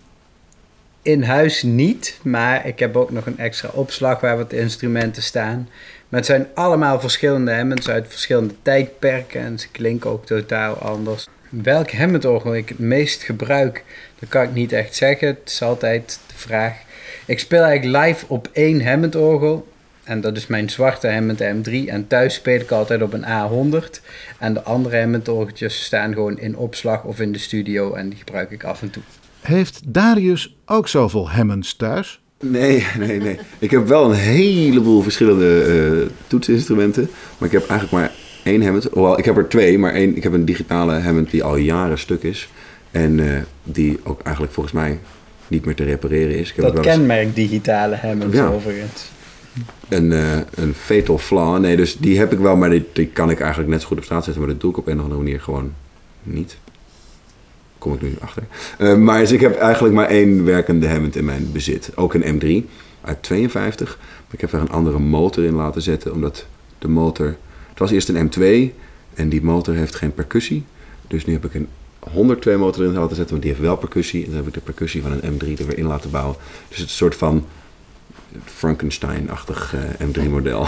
in 1.03 1.23
huis 1.23 1.63
niet, 1.63 2.19
maar 2.23 2.67
ik 2.67 2.79
heb 2.79 2.97
ook 2.97 3.11
nog 3.11 3.27
een 3.27 3.39
extra 3.39 3.69
opslag 3.73 4.21
waar 4.21 4.37
wat 4.37 4.53
instrumenten 4.53 5.23
staan. 5.23 5.69
Maar 6.09 6.21
het 6.21 6.29
zijn 6.29 6.49
allemaal 6.55 7.01
verschillende 7.01 7.55
Hammonds 7.55 7.89
uit 7.89 8.07
verschillende 8.09 8.55
tijdperken 8.63 9.41
en 9.41 9.59
ze 9.59 9.69
klinken 9.69 10.11
ook 10.11 10.27
totaal 10.27 10.75
anders. 10.75 11.29
Welk 11.49 11.93
Hammond-orgel 11.93 12.55
ik 12.55 12.69
het 12.69 12.79
meest 12.79 13.23
gebruik, 13.23 13.85
dat 14.19 14.29
kan 14.29 14.43
ik 14.43 14.53
niet 14.53 14.73
echt 14.73 14.95
zeggen. 14.95 15.29
Het 15.29 15.39
is 15.45 15.63
altijd 15.63 16.19
de 16.27 16.35
vraag. 16.37 16.77
Ik 17.27 17.39
speel 17.39 17.63
eigenlijk 17.63 18.07
live 18.07 18.25
op 18.29 18.49
één 18.53 18.87
Hammond-orgel 18.87 19.69
En 20.05 20.21
dat 20.21 20.37
is 20.37 20.47
mijn 20.47 20.71
zwarte 20.71 21.09
Hammond 21.09 21.43
M3. 21.43 21.73
En 21.87 22.07
thuis 22.07 22.35
speel 22.35 22.61
ik 22.61 22.71
altijd 22.71 23.03
op 23.03 23.13
een 23.13 23.25
A100. 23.25 24.01
En 24.39 24.55
de 24.55 24.63
andere 24.63 24.99
Hammond 24.99 25.29
orgeltjes 25.29 25.85
staan 25.85 26.13
gewoon 26.13 26.39
in 26.39 26.57
opslag 26.57 27.05
of 27.05 27.21
in 27.21 27.33
de 27.33 27.39
studio. 27.39 27.95
En 27.95 28.09
die 28.09 28.19
gebruik 28.19 28.51
ik 28.51 28.65
af 28.65 28.83
en 28.83 28.91
toe. 28.91 29.03
Heeft 29.41 29.81
Darius 29.85 30.57
ook 30.67 30.89
zoveel 30.89 31.31
Hammonds 31.31 31.77
thuis? 31.77 32.21
Nee, 32.41 32.87
nee, 32.99 33.21
nee. 33.21 33.39
Ik 33.59 33.71
heb 33.71 33.87
wel 33.87 34.05
een 34.05 34.17
heleboel 34.17 35.03
verschillende 35.03 35.63
eh, 35.63 36.11
toetsinstrumenten. 36.27 37.11
Maar 37.39 37.49
ik 37.49 37.55
heb 37.55 37.69
eigenlijk 37.69 37.93
maar 37.93 38.13
één 38.43 38.63
Hammond. 38.63 38.89
Hoewel, 38.93 39.19
ik 39.19 39.25
heb 39.25 39.37
er 39.37 39.49
twee, 39.49 39.79
maar 39.79 39.93
één, 39.93 40.17
ik 40.17 40.23
heb 40.23 40.33
een 40.33 40.45
digitale 40.45 41.01
Hammond 41.01 41.31
die 41.31 41.45
al 41.45 41.57
jaren 41.57 41.99
stuk 41.99 42.23
is. 42.23 42.49
En 42.91 43.21
eh, 43.21 43.43
die 43.63 44.01
ook 44.03 44.23
eigenlijk 44.23 44.55
volgens 44.55 44.75
mij 44.75 44.99
niet 45.53 45.65
meer 45.65 45.75
te 45.75 45.85
repareren 45.85 46.39
is. 46.39 46.49
Ik 46.51 46.57
heb 46.57 46.65
Dat 46.65 46.77
ook 46.77 46.85
wel 46.85 46.93
eens 46.93 46.97
kenmerk 46.97 47.35
digitale 47.35 47.97
Hammonds 47.97 48.37
Ja. 48.37 48.47
overigens. 48.49 49.11
Een, 49.89 50.13
eh, 50.13 50.37
een 50.55 50.75
fatal 50.75 51.19
flaw. 51.19 51.59
Nee, 51.61 51.77
dus 51.77 51.97
die 51.97 52.19
heb 52.19 52.33
ik 52.33 52.39
wel, 52.39 52.57
maar 52.57 52.71
die, 52.71 52.85
die 52.93 53.07
kan 53.07 53.31
ik 53.31 53.41
eigenlijk 53.41 53.71
net 53.71 53.81
zo 53.81 53.87
goed 53.87 53.97
op 53.99 54.05
straat 54.05 54.25
zetten. 54.25 54.43
Maar 54.43 54.53
dat 54.53 54.61
doe 54.61 54.71
ik 54.71 54.77
op 54.79 54.87
een 54.87 54.97
of 54.97 55.03
andere 55.03 55.21
manier 55.23 55.41
gewoon 55.41 55.73
niet. 56.23 56.57
Kom 57.79 57.95
ik 57.95 58.03
nu 58.03 58.15
achter. 58.21 58.43
Eh, 58.79 58.97
maar 58.97 59.19
dus 59.21 59.33
ik 59.33 59.41
heb 59.41 59.57
eigenlijk 59.57 59.95
maar 59.95 60.07
één 60.09 60.45
werkende 60.45 60.89
Hammond 60.89 61.17
in 61.17 61.25
mijn 61.25 61.49
bezit. 61.53 61.91
Ook 61.95 62.15
een 62.15 62.39
M3 62.39 62.69
uit 63.01 63.23
52. 63.23 63.99
Maar 64.01 64.35
ik 64.35 64.41
heb 64.41 64.51
daar 64.51 64.61
een 64.61 64.71
andere 64.71 64.99
motor 64.99 65.45
in 65.45 65.55
laten 65.55 65.83
zetten. 65.83 66.13
Omdat 66.13 66.47
de 66.79 66.89
motor... 66.89 67.37
Het 67.71 67.79
was 67.79 67.91
eerst 67.91 68.09
een 68.09 68.31
M2 68.31 68.73
en 69.15 69.29
die 69.29 69.43
motor 69.43 69.75
heeft 69.75 69.95
geen 69.95 70.15
percussie. 70.15 70.65
Dus 71.09 71.25
nu 71.27 71.33
heb 71.33 71.45
ik 71.45 71.55
een 71.55 71.69
102 72.11 72.57
motor 72.57 72.85
in 72.85 72.93
laten 72.93 73.17
zetten, 73.17 73.31
want 73.31 73.43
die 73.43 73.51
heeft 73.51 73.65
wel 73.65 73.77
percussie. 73.77 74.21
En 74.21 74.27
dan 74.27 74.37
heb 74.37 74.47
ik 74.47 74.55
de 74.55 74.61
percussie 74.61 75.03
van 75.03 75.13
een 75.13 75.33
M3 75.33 75.59
er 75.59 75.67
weer 75.67 75.79
in 75.79 75.87
laten 75.87 76.11
bouwen. 76.11 76.37
Dus 76.69 76.77
het 76.77 76.77
is 76.77 76.83
een 76.83 76.89
soort 76.89 77.15
van 77.15 77.45
Frankenstein-achtig 78.45 79.75
eh, 79.75 80.09
M3-model. 80.09 80.67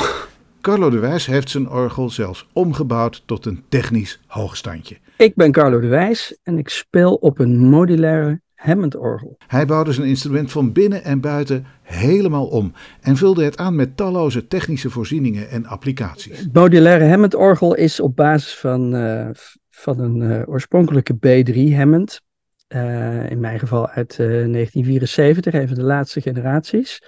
Carlo 0.61 0.91
de 0.91 0.99
Wijs 0.99 1.27
heeft 1.27 1.51
zijn 1.51 1.71
orgel 1.71 2.11
zelfs 2.11 2.49
omgebouwd 2.53 3.23
tot 3.27 3.47
een 3.47 3.63
technisch 3.69 4.21
hoogstandje. 4.27 4.97
Ik 5.17 5.35
ben 5.35 5.53
Carlo 5.53 5.81
de 5.81 5.87
Wijs 5.87 6.39
en 6.43 6.59
ik 6.59 6.69
speel 6.69 7.15
op 7.15 7.39
een 7.39 7.59
modulaire 7.59 8.41
Hammond-orgel. 8.55 9.37
Hij 9.47 9.67
bouwde 9.67 9.93
zijn 9.93 10.07
instrument 10.07 10.53
van 10.53 10.73
binnen 10.73 11.05
en 11.05 11.21
buiten 11.21 11.67
helemaal 11.83 12.47
om 12.47 12.73
en 13.01 13.17
vulde 13.17 13.45
het 13.45 13.57
aan 13.57 13.77
met 13.77 13.97
talloze 13.97 14.47
technische 14.47 14.91
voorzieningen 14.91 15.51
en 15.51 15.67
applicaties. 15.67 16.39
Het 16.39 16.53
modulaire 16.53 17.09
Hammond-orgel 17.09 17.75
is 17.75 18.01
op 18.01 18.17
basis 18.17 18.55
van, 18.55 18.95
eh, 18.95 19.29
van 19.75 20.01
een 20.01 20.23
eh, 20.23 20.49
oorspronkelijke 20.49 21.15
B3 21.15 21.77
Hammond. 21.77 22.21
Eh, 22.67 23.31
in 23.31 23.41
mijn 23.41 23.59
geval 23.59 23.89
uit 23.89 24.11
eh, 24.11 24.27
1974, 24.27 25.55
een 25.55 25.69
van 25.69 25.77
de 25.77 25.83
laatste 25.83 26.21
generaties. 26.21 27.03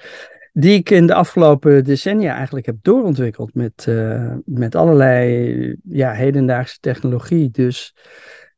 Die 0.53 0.79
ik 0.79 0.91
in 0.91 1.07
de 1.07 1.15
afgelopen 1.15 1.85
decennia 1.85 2.35
eigenlijk 2.35 2.67
heb 2.67 2.77
doorontwikkeld 2.83 3.55
met, 3.55 3.85
eh, 3.89 4.35
met 4.45 4.75
allerlei 4.75 5.77
ja, 5.85 6.13
hedendaagse 6.13 6.79
technologie. 6.81 7.51
Dus 7.51 7.95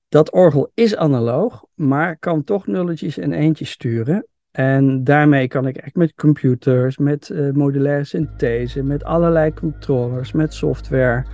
dat 0.09 0.33
orgel 0.33 0.71
is 0.75 0.97
analoog, 0.97 1.65
maar 1.75 2.19
kan 2.19 2.45
toch 2.45 2.67
nulletjes 2.67 3.19
en 3.19 3.33
eentjes 3.33 3.71
sturen. 3.71 4.27
En 4.51 5.05
daarmee 5.05 5.49
kan 5.49 5.67
ik 5.67 5.77
echt 5.77 5.95
met 5.95 6.15
computers, 6.15 6.99
met 6.99 7.31
eh, 7.31 7.51
modulaire 7.51 8.05
synthese, 8.05 8.83
met 8.83 9.05
allerlei 9.05 9.55
controllers, 9.55 10.33
met 10.33 10.55
software. 10.55 11.25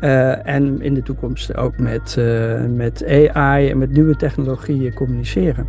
Eh, 0.00 0.46
en 0.46 0.82
in 0.82 0.94
de 0.94 1.02
toekomst 1.02 1.56
ook 1.56 1.78
met, 1.78 2.16
eh, 2.18 2.64
met 2.64 3.04
AI 3.32 3.70
en 3.70 3.78
met 3.78 3.90
nieuwe 3.90 4.16
technologieën 4.16 4.94
communiceren. 4.94 5.66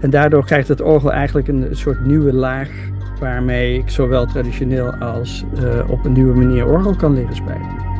En 0.00 0.10
daardoor 0.10 0.44
krijgt 0.44 0.68
het 0.68 0.80
orgel 0.80 1.12
eigenlijk 1.12 1.48
een 1.48 1.68
soort 1.70 2.06
nieuwe 2.06 2.32
laag 2.32 2.70
waarmee 3.20 3.78
ik 3.78 3.90
zowel 3.90 4.26
traditioneel 4.26 4.94
als 4.94 5.44
eh, 5.56 5.90
op 5.90 6.04
een 6.04 6.12
nieuwe 6.12 6.34
manier 6.34 6.66
orgel 6.66 6.96
kan 6.96 7.14
leren 7.14 7.34
spelen. 7.34 7.90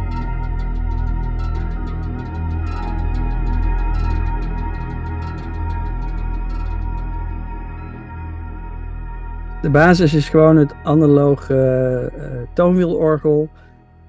De 9.62 9.70
basis 9.70 10.14
is 10.14 10.28
gewoon 10.28 10.56
het 10.56 10.74
analoge 10.82 12.10
toonwielorgel. 12.54 13.48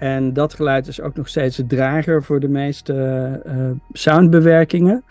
En 0.03 0.33
dat 0.33 0.53
geluid 0.53 0.87
is 0.87 1.01
ook 1.01 1.15
nog 1.15 1.27
steeds 1.27 1.55
de 1.55 1.65
drager 1.65 2.23
voor 2.23 2.39
de 2.39 2.47
meeste 2.47 2.93
eh, 3.45 3.71
soundbewerkingen. 3.91 5.03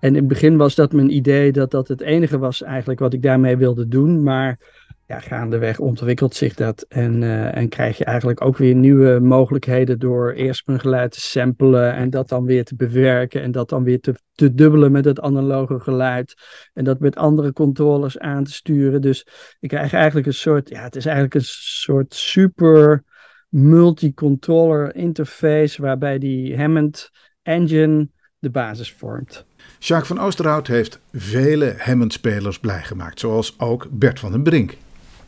En 0.00 0.08
in 0.08 0.14
het 0.14 0.28
begin 0.28 0.56
was 0.56 0.74
dat 0.74 0.92
mijn 0.92 1.14
idee 1.14 1.52
dat 1.52 1.70
dat 1.70 1.88
het 1.88 2.00
enige 2.00 2.38
was 2.38 2.62
eigenlijk 2.62 3.00
wat 3.00 3.12
ik 3.12 3.22
daarmee 3.22 3.56
wilde 3.56 3.88
doen. 3.88 4.22
Maar 4.22 4.58
ja, 5.06 5.20
gaandeweg 5.20 5.78
ontwikkelt 5.78 6.34
zich 6.34 6.54
dat 6.54 6.84
en, 6.88 7.22
eh, 7.22 7.56
en 7.56 7.68
krijg 7.68 7.98
je 7.98 8.04
eigenlijk 8.04 8.44
ook 8.44 8.56
weer 8.56 8.74
nieuwe 8.74 9.18
mogelijkheden 9.20 9.98
door 9.98 10.32
eerst 10.32 10.66
mijn 10.66 10.80
geluid 10.80 11.12
te 11.12 11.20
samplen 11.20 11.94
en 11.94 12.10
dat 12.10 12.28
dan 12.28 12.44
weer 12.44 12.64
te 12.64 12.76
bewerken 12.76 13.42
en 13.42 13.50
dat 13.50 13.68
dan 13.68 13.84
weer 13.84 14.00
te, 14.00 14.14
te 14.32 14.54
dubbelen 14.54 14.92
met 14.92 15.04
het 15.04 15.20
analoge 15.20 15.80
geluid 15.80 16.34
en 16.74 16.84
dat 16.84 17.00
met 17.00 17.16
andere 17.16 17.52
controllers 17.52 18.18
aan 18.18 18.44
te 18.44 18.52
sturen. 18.52 19.00
Dus 19.00 19.26
ik 19.60 19.68
krijg 19.68 19.92
eigenlijk 19.92 20.26
een 20.26 20.34
soort, 20.34 20.68
ja, 20.68 20.82
het 20.82 20.96
is 20.96 21.04
eigenlijk 21.06 21.34
een 21.34 21.44
soort 21.44 22.14
super 22.14 23.04
multi-controller 23.48 24.94
interface 24.94 25.82
waarbij 25.82 26.18
die 26.18 26.56
Hammond 26.56 27.10
engine 27.42 28.08
de 28.38 28.50
basis 28.50 28.92
vormt. 28.92 29.44
Jacques 29.78 30.08
van 30.08 30.18
Oosterhout 30.18 30.66
heeft 30.66 31.00
vele 31.12 31.74
Hammond-spelers 31.78 32.58
blij 32.58 32.82
gemaakt, 32.82 33.20
zoals 33.20 33.58
ook 33.58 33.86
Bert 33.90 34.20
van 34.20 34.32
den 34.32 34.42
Brink. 34.42 34.76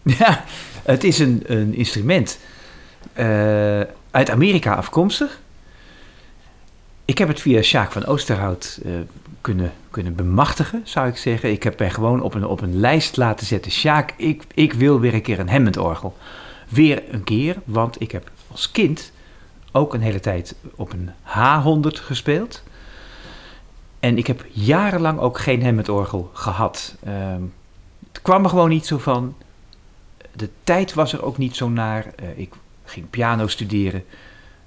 Ja, 0.18 0.44
het 0.84 1.04
is 1.04 1.18
een, 1.18 1.42
een 1.46 1.74
instrument 1.74 2.38
eh, 3.12 3.80
uit 4.10 4.30
Amerika 4.30 4.74
afkomstig. 4.74 5.40
Ik 7.04 7.18
heb 7.18 7.28
het 7.28 7.40
via 7.40 7.62
Sjaak 7.62 7.92
van 7.92 8.06
Oosterhout 8.06 8.80
eh, 8.84 8.92
kunnen, 9.40 9.72
kunnen 9.90 10.14
bemachtigen, 10.14 10.80
zou 10.84 11.08
ik 11.08 11.16
zeggen. 11.16 11.50
Ik 11.50 11.62
heb 11.62 11.78
mij 11.78 11.90
gewoon 11.90 12.22
op 12.22 12.34
een, 12.34 12.44
op 12.44 12.60
een 12.60 12.76
lijst 12.76 13.16
laten 13.16 13.46
zetten. 13.46 13.72
Sjaak, 13.72 14.14
ik, 14.16 14.42
ik 14.54 14.72
wil 14.72 15.00
weer 15.00 15.14
een 15.14 15.22
keer 15.22 15.38
een 15.38 15.48
Hammond-orgel. 15.48 16.16
Weer 16.70 17.14
een 17.14 17.24
keer, 17.24 17.56
want 17.64 18.00
ik 18.00 18.10
heb 18.10 18.30
als 18.50 18.70
kind 18.70 19.12
ook 19.72 19.94
een 19.94 20.00
hele 20.00 20.20
tijd 20.20 20.54
op 20.74 20.92
een 20.92 21.10
H100 21.24 22.00
gespeeld. 22.00 22.62
En 24.00 24.18
ik 24.18 24.26
heb 24.26 24.44
jarenlang 24.52 25.18
ook 25.18 25.38
geen 25.38 25.62
Hammond-orgel 25.62 26.30
gehad. 26.32 26.96
Ehm, 27.04 27.42
het 28.12 28.22
kwam 28.22 28.42
er 28.44 28.50
gewoon 28.50 28.68
niet 28.68 28.86
zo 28.86 28.98
van. 28.98 29.34
De 30.32 30.48
tijd 30.64 30.94
was 30.94 31.12
er 31.12 31.22
ook 31.22 31.38
niet 31.38 31.56
zo 31.56 31.68
naar. 31.68 32.12
Eh, 32.16 32.38
ik 32.38 32.52
ging 32.84 33.10
piano 33.10 33.46
studeren. 33.46 34.04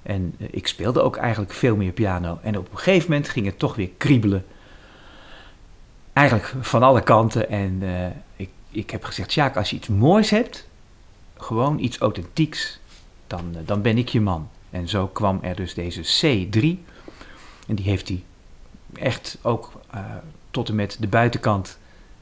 En 0.02 0.34
eh, 0.38 0.46
ik 0.50 0.66
speelde 0.66 1.00
ook 1.00 1.16
eigenlijk 1.16 1.52
veel 1.52 1.76
meer 1.76 1.92
piano. 1.92 2.38
En 2.42 2.58
op 2.58 2.70
een 2.70 2.78
gegeven 2.78 3.10
moment 3.10 3.28
ging 3.28 3.46
het 3.46 3.58
toch 3.58 3.74
weer 3.74 3.90
kriebelen. 3.96 4.44
Eigenlijk 6.12 6.54
van 6.60 6.82
alle 6.82 7.02
kanten. 7.02 7.48
En 7.48 7.78
eh, 7.82 8.06
ik, 8.36 8.50
ik 8.70 8.90
heb 8.90 9.04
gezegd, 9.04 9.32
Sjaak, 9.32 9.56
als 9.56 9.70
je 9.70 9.76
iets 9.76 9.88
moois 9.88 10.30
hebt, 10.30 10.68
gewoon 11.44 11.78
iets 11.78 11.98
authentieks, 11.98 12.78
dan, 13.26 13.44
eh, 13.54 13.60
dan 13.64 13.82
ben 13.82 13.98
ik 13.98 14.08
je 14.08 14.20
man. 14.20 14.48
En 14.70 14.88
zo 14.88 15.06
kwam 15.06 15.38
er 15.42 15.56
dus 15.56 15.74
deze 15.74 16.02
C3. 16.02 16.84
En 17.66 17.74
die 17.74 17.84
heeft 17.84 18.08
hij 18.08 18.22
echt 18.94 19.38
ook 19.42 19.72
eh, 19.90 20.00
tot 20.50 20.68
en 20.68 20.74
met 20.74 20.96
de 21.00 21.06
buitenkant 21.06 21.78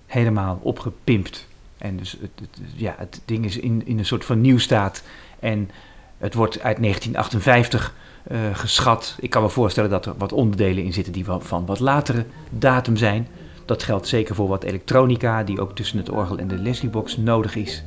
helemaal 0.07 0.59
opgepimpt. 0.63 1.47
En 1.79 1.97
dus 1.97 2.17
het, 2.21 2.49
ja, 2.75 2.95
het 2.99 3.21
ding 3.25 3.45
is 3.45 3.57
in, 3.57 3.87
in 3.87 3.99
een 3.99 4.07
soort 4.07 4.25
van 4.25 4.41
nieuwstaat. 4.41 5.03
En 5.39 5.71
het 6.19 6.35
wordt 6.35 6.61
uit 6.61 6.81
1958 6.81 7.95
eh, 8.23 8.39
geschat. 8.53 9.17
Ik 9.21 9.31
kan 9.31 9.43
me 9.43 9.49
voorstellen 9.49 9.91
dat 9.91 10.07
er 10.07 10.15
wat 10.17 10.33
onderdelen 10.33 10.85
in 10.85 10.93
zitten 10.93 11.13
die 11.13 11.25
van 11.25 11.67
wat 11.67 11.81
latere 11.81 12.25
datum 12.51 12.97
zijn. 12.97 13.29
Dat 13.65 13.83
geldt 13.83 14.09
zeker 14.09 14.35
voor 14.35 14.49
wat 14.49 14.63
elektronica, 14.63 15.45
die 15.45 15.61
ook 15.61 15.75
tussen 15.75 15.99
het 15.99 16.11
orgel 16.11 16.39
en 16.39 16.49
de 16.49 16.59
Leslie-box 16.59 17.17
nodig 17.17 17.57
is. 17.57 17.85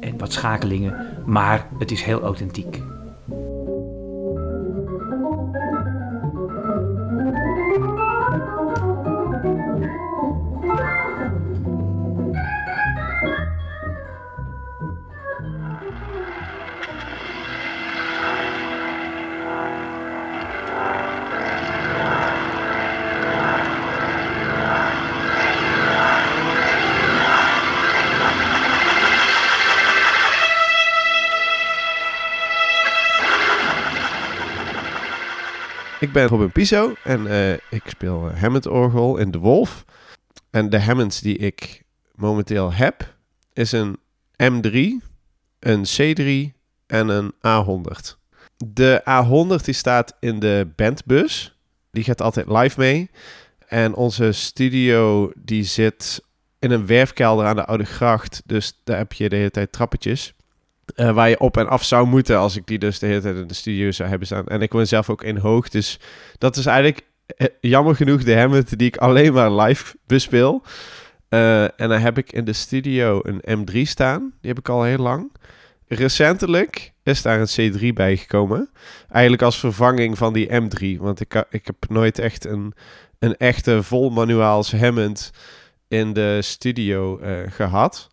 En 0.00 0.18
wat 0.18 0.32
schakelingen. 0.32 0.94
Maar 1.26 1.68
het 1.78 1.90
is 1.90 2.02
heel 2.02 2.22
authentiek. 2.22 2.82
Ik 36.00 36.12
ben 36.12 36.26
Robin 36.26 36.52
Piso 36.52 36.94
en 37.04 37.26
eh, 37.26 37.52
ik 37.52 37.82
speel 37.86 38.30
Hammond-orgel 38.30 39.16
in 39.16 39.30
De 39.30 39.38
Wolf. 39.38 39.84
En 40.50 40.70
de 40.70 40.80
Hammonds 40.80 41.20
die 41.20 41.36
ik 41.36 41.82
momenteel 42.14 42.72
heb, 42.72 43.16
is 43.52 43.72
een 43.72 43.96
M3, 44.42 44.76
een 45.58 45.84
C3 45.84 46.54
en 46.86 47.08
een 47.08 47.32
A100. 47.32 48.16
De 48.56 49.00
A100 49.00 49.64
die 49.64 49.74
staat 49.74 50.16
in 50.20 50.38
de 50.38 50.72
bandbus. 50.76 51.58
Die 51.90 52.04
gaat 52.04 52.22
altijd 52.22 52.48
live 52.48 52.80
mee. 52.80 53.10
En 53.66 53.94
onze 53.94 54.32
studio 54.32 55.32
die 55.36 55.64
zit 55.64 56.22
in 56.58 56.70
een 56.70 56.86
werfkelder 56.86 57.46
aan 57.46 57.56
de 57.56 57.66
Oude 57.66 57.84
Gracht. 57.84 58.42
Dus 58.44 58.80
daar 58.84 58.98
heb 58.98 59.12
je 59.12 59.28
de 59.28 59.36
hele 59.36 59.50
tijd 59.50 59.72
trappetjes. 59.72 60.34
Eh, 60.94 61.10
waar 61.10 61.28
je 61.28 61.40
op 61.40 61.56
en 61.56 61.68
af 61.68 61.84
zou 61.84 62.06
moeten 62.06 62.38
als 62.38 62.56
ik 62.56 62.66
die 62.66 62.78
dus 62.78 62.98
de 62.98 63.06
hele 63.06 63.20
tijd 63.20 63.36
in 63.36 63.46
de 63.46 63.54
studio 63.54 63.90
zou 63.90 64.08
hebben 64.08 64.26
staan. 64.26 64.46
En 64.46 64.62
ik 64.62 64.72
woon 64.72 64.86
zelf 64.86 65.10
ook 65.10 65.22
in 65.22 65.36
hoog. 65.36 65.68
Dus 65.68 65.98
dat 66.38 66.56
is 66.56 66.66
eigenlijk 66.66 67.06
eh, 67.26 67.46
jammer 67.60 67.96
genoeg 67.96 68.22
de 68.22 68.36
Hammond 68.36 68.78
die 68.78 68.86
ik 68.86 68.96
alleen 68.96 69.32
maar 69.32 69.52
live 69.52 69.96
bespeel. 70.06 70.62
Eh, 71.28 71.62
en 71.62 71.88
dan 71.88 72.00
heb 72.00 72.18
ik 72.18 72.32
in 72.32 72.44
de 72.44 72.52
studio 72.52 73.20
een 73.22 73.66
M3 73.66 73.82
staan. 73.82 74.20
Die 74.40 74.50
heb 74.50 74.58
ik 74.58 74.68
al 74.68 74.82
heel 74.82 74.98
lang. 74.98 75.32
Recentelijk 75.88 76.92
is 77.02 77.22
daar 77.22 77.40
een 77.40 77.72
C3 77.72 77.92
bijgekomen. 77.92 78.70
Eigenlijk 79.08 79.42
als 79.42 79.58
vervanging 79.58 80.18
van 80.18 80.32
die 80.32 80.48
M3. 80.48 81.00
Want 81.00 81.20
ik, 81.20 81.46
ik 81.50 81.66
heb 81.66 81.76
nooit 81.88 82.18
echt 82.18 82.44
een, 82.44 82.74
een 83.18 83.36
echte 83.36 83.82
vol 83.82 84.10
manuaals 84.10 84.72
Hammond 84.72 85.32
in 85.88 86.12
de 86.12 86.42
studio 86.42 87.18
eh, 87.18 87.38
gehad. 87.48 88.08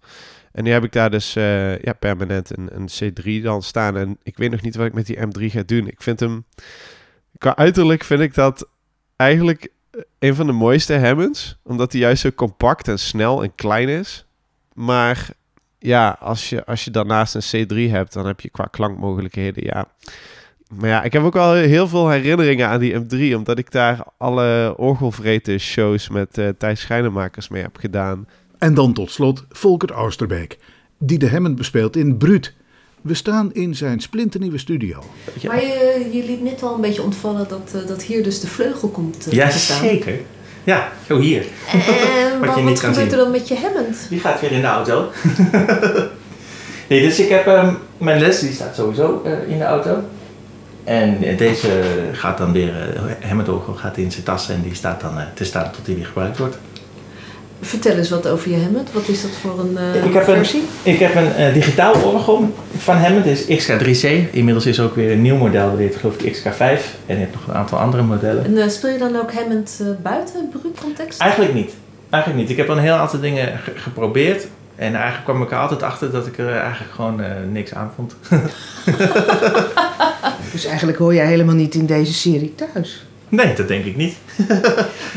En 0.53 0.63
nu 0.63 0.72
heb 0.72 0.83
ik 0.83 0.91
daar 0.91 1.10
dus 1.10 1.36
eh, 1.36 1.79
ja, 1.79 1.93
permanent 1.93 2.57
een, 2.57 2.69
een 2.72 2.89
C3 2.89 3.43
dan 3.43 3.62
staan. 3.62 3.98
En 3.98 4.17
ik 4.24 4.38
weet 4.38 4.51
nog 4.51 4.62
niet 4.62 4.75
wat 4.75 4.86
ik 4.86 4.93
met 4.93 5.05
die 5.05 5.17
M3 5.17 5.51
ga 5.51 5.63
doen. 5.65 5.88
Ik 5.88 6.01
vind 6.01 6.19
hem... 6.19 6.45
Qua 7.38 7.55
uiterlijk 7.55 8.03
vind 8.03 8.22
ik 8.22 8.33
dat 8.33 8.69
eigenlijk 9.15 9.72
een 10.19 10.36
van 10.36 10.45
de 10.45 10.51
mooiste 10.51 10.98
Hammonds. 10.98 11.57
Omdat 11.63 11.91
hij 11.91 12.01
juist 12.01 12.22
zo 12.22 12.29
compact 12.36 12.88
en 12.88 13.00
snel 13.00 13.43
en 13.43 13.55
klein 13.55 13.89
is. 13.89 14.25
Maar 14.74 15.29
ja, 15.79 16.17
als 16.19 16.50
je, 16.50 16.65
als 16.65 16.83
je 16.83 16.91
daarnaast 16.91 17.36
een 17.53 17.67
C3 17.67 17.91
hebt, 17.91 18.13
dan 18.13 18.25
heb 18.25 18.39
je 18.39 18.50
qua 18.50 18.67
klankmogelijkheden, 18.72 19.63
ja. 19.63 19.88
Maar 20.79 20.89
ja, 20.89 21.03
ik 21.03 21.13
heb 21.13 21.24
ook 21.24 21.33
wel 21.33 21.53
heel 21.53 21.88
veel 21.88 22.10
herinneringen 22.10 22.67
aan 22.67 22.79
die 22.79 22.93
M3, 22.93 23.36
omdat 23.36 23.57
ik 23.57 23.72
daar 23.72 24.03
alle 24.17 24.74
orgelvreten 24.77 25.60
shows 25.60 26.10
met 26.10 26.38
eh 26.38 26.50
Thijs 26.57 26.88
mee 27.50 27.62
heb 27.62 27.77
gedaan. 27.77 28.27
En 28.63 28.74
dan 28.74 28.93
tot 28.93 29.12
slot 29.12 29.43
Volkert 29.50 29.91
Oosterbeek, 29.93 30.58
die 30.98 31.17
de 31.20 31.29
Hammond 31.29 31.55
bespeelt 31.55 31.96
in 31.96 32.17
Bruut. 32.17 32.53
We 33.01 33.13
staan 33.13 33.53
in 33.53 33.75
zijn 33.75 34.00
splinternieuwe 34.00 34.58
studio. 34.58 35.03
Maar 35.48 35.62
je, 35.62 36.10
je 36.12 36.25
liet 36.25 36.43
net 36.43 36.63
al 36.63 36.75
een 36.75 36.82
beetje 36.82 37.01
ontvallen 37.01 37.48
dat, 37.48 37.72
eh, 37.82 37.88
dat 37.88 38.03
hier 38.03 38.24
dus 38.24 38.39
de 38.39 38.48
vleugel 38.48 38.88
komt 38.89 39.27
eh, 39.27 39.34
Ja, 39.34 39.50
te 39.50 39.58
staan. 39.60 39.79
zeker. 39.79 40.20
Ja, 40.63 40.91
zo 41.08 41.20
hier. 41.20 41.46
En 41.72 42.39
Wat 42.39 42.48
wat, 42.50 42.58
je 42.58 42.63
wat 42.63 42.79
gebeurt 42.79 42.96
zien. 42.98 43.12
er 43.12 43.17
dan 43.17 43.32
met 43.32 43.48
je 43.48 43.55
Hammond? 43.55 44.05
Die 44.10 44.20
gaat 44.20 44.41
weer 44.41 44.51
in 44.51 44.62
de 44.62 44.67
auto. 44.67 45.12
nee, 46.89 47.01
dus 47.01 47.20
ik 47.20 47.29
heb... 47.29 47.48
ehm, 47.48 47.74
mijn 47.98 48.20
les 48.20 48.39
die 48.39 48.53
staat 48.53 48.75
sowieso 48.75 49.22
eh, 49.25 49.51
in 49.51 49.58
de 49.58 49.63
auto. 49.63 50.03
En 50.84 51.24
eh, 51.24 51.38
deze 51.38 51.84
gaat 52.12 52.38
dan 52.38 52.51
weer... 52.51 52.96
Uh, 52.96 53.12
Hammond 53.27 53.50
gaat 53.75 53.98
in 53.98 54.12
zijn 54.12 54.24
tas 54.24 54.50
en 54.50 54.62
die 54.62 54.75
staat 54.75 55.01
dan 55.01 55.20
eh, 55.20 55.25
te 55.34 55.43
staan 55.43 55.72
tot 55.72 55.86
die 55.86 55.96
weer 55.96 56.05
gebruikt 56.05 56.38
wordt. 56.38 56.58
Vertel 57.65 57.96
eens 57.98 58.10
wat 58.10 58.27
over 58.27 58.50
je 58.51 58.58
Hammond. 58.58 58.91
Wat 58.91 59.08
is 59.08 59.22
dat 59.22 59.32
voor 59.32 59.60
een 59.60 59.77
eh, 59.77 60.05
ik 60.05 60.13
heb 60.13 60.27
een, 60.27 60.36
versie? 60.36 60.63
ik 60.84 61.00
heb 61.00 61.15
een 61.15 61.34
eh, 61.34 61.53
digitaal 61.53 61.93
orgel 61.93 62.53
van 62.77 62.96
Hammond, 62.98 63.25
is 63.25 63.43
XK3C. 63.43 64.32
Inmiddels 64.32 64.65
is 64.65 64.77
er 64.77 64.84
ook 64.86 64.96
weer 64.96 65.12
een 65.12 65.22
nieuw 65.22 65.36
model, 65.38 65.70
dit 65.70 65.79
heet 65.79 65.96
geloof 65.96 66.17
ik 66.17 66.38
XK5. 66.38 66.60
En 67.05 67.15
je 67.15 67.22
hebt 67.22 67.34
nog 67.34 67.48
een 67.48 67.53
aantal 67.53 67.79
andere 67.79 68.03
modellen. 68.03 68.46
En 68.46 68.58
eh, 68.58 68.70
speel 68.70 68.89
je 68.91 68.98
dan 68.98 69.15
ook 69.15 69.34
Hammond 69.34 69.82
buiten 70.03 70.36
een 70.39 70.50
bruutcontext? 70.60 71.20
Eigenlijk 71.22 71.53
niet. 71.53 71.72
Eigenlijk 72.10 72.43
niet. 72.43 72.51
Ik 72.51 72.58
heb 72.58 72.67
wel 72.67 72.77
een 72.77 72.84
heel 72.84 72.93
aantal 72.93 73.20
dingen 73.20 73.60
ge- 73.60 73.72
geprobeerd. 73.75 74.48
En 74.75 74.93
eigenlijk 74.96 75.24
kwam 75.24 75.41
ik 75.41 75.51
er 75.51 75.58
altijd 75.58 75.84
achter 75.84 76.12
dat 76.12 76.27
ik 76.27 76.38
er 76.38 76.55
eigenlijk 76.58 76.93
gewoon 76.93 77.22
eh, 77.22 77.32
niks 77.51 77.74
aan 77.74 77.91
vond. 77.96 78.15
Dus 80.51 80.65
eigenlijk 80.65 80.98
hoor 80.98 81.13
jij 81.13 81.25
helemaal 81.25 81.55
niet 81.55 81.75
in 81.75 81.86
deze 81.86 82.13
serie 82.13 82.53
thuis. 82.55 83.05
Nee, 83.33 83.53
dat 83.55 83.67
denk 83.67 83.85
ik 83.85 83.96
niet. 83.96 84.15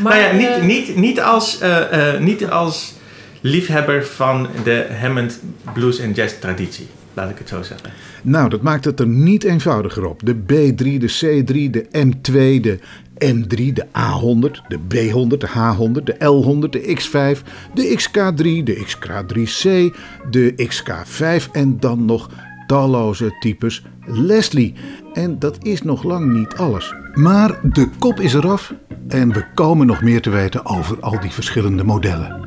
Maar, 0.01 0.17
nou 0.17 0.17
ja, 0.17 0.31
niet, 0.31 0.47
eh, 0.47 0.63
niet, 0.63 0.95
niet, 0.95 1.21
als, 1.21 1.59
eh, 1.59 2.13
eh, 2.13 2.21
niet 2.21 2.49
als 2.49 2.93
liefhebber 3.41 4.05
van 4.05 4.47
de 4.63 4.87
Hammond 5.01 5.39
blues 5.73 5.99
en 5.99 6.11
jazz 6.11 6.33
traditie. 6.39 6.87
Laat 7.13 7.29
ik 7.29 7.37
het 7.37 7.49
zo 7.49 7.61
zeggen. 7.61 7.89
Nou, 8.21 8.49
dat 8.49 8.61
maakt 8.61 8.85
het 8.85 8.99
er 8.99 9.07
niet 9.07 9.43
eenvoudiger 9.43 10.05
op. 10.05 10.21
De 10.23 10.35
B3, 10.35 10.97
de 10.97 11.11
C3, 11.19 11.69
de 11.69 11.85
M2, 11.91 12.61
de 12.61 12.79
M3, 13.19 13.73
de 13.73 13.85
A100, 13.85 14.61
de 14.67 14.77
B100, 14.77 15.37
de 15.37 15.47
H100, 15.47 16.03
de 16.03 16.15
L100, 16.15 16.69
de 16.69 16.97
X5, 16.99 17.41
de 17.73 17.97
XK3, 17.99 18.63
de 18.63 18.85
XK3C, 18.85 19.95
de 20.29 20.69
XK5 20.69 21.51
en 21.51 21.79
dan 21.79 22.05
nog 22.05 22.29
talloze 22.67 23.35
types 23.39 23.85
Leslie. 24.05 24.73
En 25.13 25.39
dat 25.39 25.57
is 25.61 25.81
nog 25.81 26.03
lang 26.03 26.33
niet 26.33 26.55
alles. 26.55 26.93
Maar 27.13 27.59
de 27.63 27.89
kop 27.99 28.19
is 28.19 28.33
eraf 28.33 28.73
en 29.07 29.33
we 29.33 29.45
komen 29.53 29.87
nog 29.87 30.01
meer 30.01 30.21
te 30.21 30.29
weten 30.29 30.65
over 30.65 30.99
al 30.99 31.19
die 31.19 31.31
verschillende 31.31 31.83
modellen. 31.83 32.45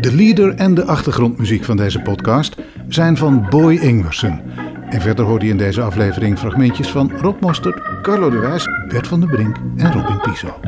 De 0.00 0.14
leader 0.14 0.54
en 0.54 0.74
de 0.74 0.84
achtergrondmuziek 0.84 1.64
van 1.64 1.76
deze 1.76 2.00
podcast 2.00 2.56
zijn 2.88 3.16
van 3.16 3.46
Boy 3.50 3.74
Ingwersen. 3.74 4.40
En 4.88 5.00
verder 5.00 5.24
hoorde 5.24 5.44
je 5.44 5.50
in 5.50 5.58
deze 5.58 5.82
aflevering 5.82 6.38
fragmentjes 6.38 6.88
van 6.88 7.12
Rob 7.20 7.40
Mostert, 7.40 7.80
Carlo 8.02 8.30
de 8.30 8.38
Wijs, 8.38 8.68
Bert 8.88 9.06
van 9.06 9.20
der 9.20 9.28
Brink 9.28 9.56
en 9.76 9.92
Robin 9.92 10.20
Piso. 10.20 10.60